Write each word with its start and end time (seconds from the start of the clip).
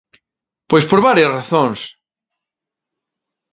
Pois 0.69 0.85
por 0.89 0.99
varias 1.07 1.33
razóns. 1.37 1.79